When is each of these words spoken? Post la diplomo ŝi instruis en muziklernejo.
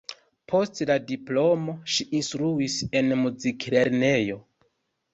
Post 0.53 0.81
la 0.89 0.95
diplomo 1.11 1.77
ŝi 1.97 2.09
instruis 2.21 2.81
en 3.03 3.17
muziklernejo. 3.23 4.45